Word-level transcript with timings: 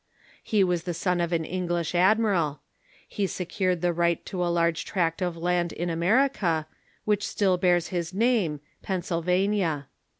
He 0.41 0.63
was 0.63 0.85
the 0.85 0.95
son 0.95 1.21
of 1.21 1.31
an 1.31 1.45
English 1.45 1.93
admiral. 1.93 2.61
He 3.07 3.27
se 3.27 3.45
cured 3.45 3.81
the 3.81 3.93
right 3.93 4.25
to 4.25 4.43
a 4.43 4.49
large 4.49 4.83
tract 4.83 5.21
of 5.21 5.37
land 5.37 5.71
in 5.71 5.91
America, 5.91 6.65
which 7.05 7.27
still 7.27 7.55
bears 7.57 7.89
his 7.89 8.11
name— 8.11 8.61
Pennsylvania. 8.81 9.89